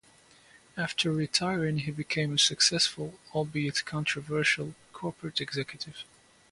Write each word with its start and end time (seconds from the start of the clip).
After 0.75 1.11
retiring 1.11 1.77
he 1.77 1.91
became 1.91 2.33
a 2.33 2.39
successful, 2.39 3.19
albeit 3.35 3.85
controversial, 3.85 4.73
corporate 4.93 5.39
executive. 5.39 6.05